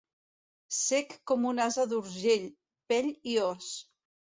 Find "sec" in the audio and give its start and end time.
0.77-1.13